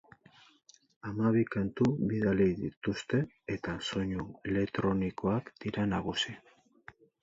[1.09, 3.21] Hamabi kantu bildu dituzte
[3.59, 6.41] eta soinu elektronikoak dira nagusi.